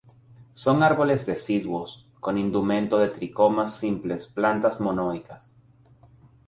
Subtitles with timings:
[0.55, 5.53] Son árboles deciduos, con indumento de tricomas simples; plantas monoicas.